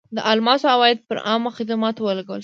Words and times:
د 0.15 0.17
الماسو 0.31 0.71
عواید 0.73 0.99
پر 1.07 1.17
عامه 1.27 1.49
خدماتو 1.57 2.01
ولګول 2.07 2.29
شول. 2.37 2.39